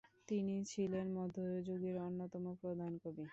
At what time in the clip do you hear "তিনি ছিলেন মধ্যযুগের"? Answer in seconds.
0.29-1.95